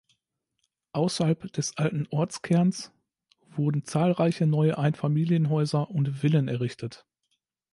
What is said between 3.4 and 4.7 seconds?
wurden zahlreiche